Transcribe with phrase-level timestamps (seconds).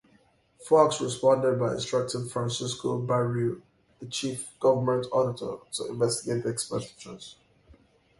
[0.67, 3.61] Fox responded by instructing Francisco Barrio,
[3.99, 7.35] the chief government auditor, to investigate the expenditures.